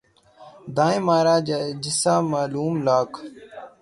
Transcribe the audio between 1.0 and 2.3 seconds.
مارا جسا